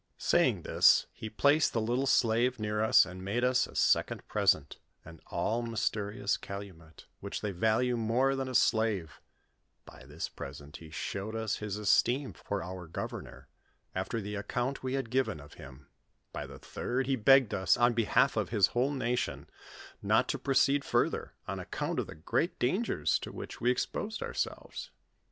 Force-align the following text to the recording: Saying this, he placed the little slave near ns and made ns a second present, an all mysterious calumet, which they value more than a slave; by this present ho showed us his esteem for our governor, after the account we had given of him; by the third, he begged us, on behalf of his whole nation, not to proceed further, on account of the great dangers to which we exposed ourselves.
Saying 0.17 0.63
this, 0.63 1.05
he 1.13 1.29
placed 1.29 1.73
the 1.73 1.79
little 1.79 2.07
slave 2.07 2.57
near 2.59 2.83
ns 2.83 3.05
and 3.05 3.23
made 3.23 3.43
ns 3.45 3.67
a 3.67 3.75
second 3.75 4.27
present, 4.27 4.77
an 5.05 5.21
all 5.27 5.61
mysterious 5.61 6.37
calumet, 6.37 7.05
which 7.19 7.41
they 7.41 7.51
value 7.51 7.95
more 7.95 8.35
than 8.35 8.47
a 8.49 8.55
slave; 8.55 9.21
by 9.85 10.03
this 10.07 10.27
present 10.27 10.77
ho 10.77 10.89
showed 10.89 11.35
us 11.35 11.57
his 11.57 11.77
esteem 11.77 12.33
for 12.33 12.63
our 12.63 12.87
governor, 12.87 13.47
after 13.93 14.19
the 14.19 14.33
account 14.33 14.81
we 14.81 14.95
had 14.95 15.11
given 15.11 15.39
of 15.39 15.53
him; 15.61 15.85
by 16.33 16.47
the 16.47 16.57
third, 16.57 17.05
he 17.05 17.15
begged 17.15 17.53
us, 17.53 17.77
on 17.77 17.93
behalf 17.93 18.35
of 18.35 18.49
his 18.49 18.67
whole 18.73 18.91
nation, 18.93 19.47
not 20.01 20.27
to 20.27 20.39
proceed 20.39 20.83
further, 20.83 21.35
on 21.47 21.59
account 21.59 21.99
of 21.99 22.07
the 22.07 22.15
great 22.15 22.57
dangers 22.57 23.19
to 23.19 23.31
which 23.31 23.61
we 23.61 23.69
exposed 23.69 24.23
ourselves. 24.23 24.89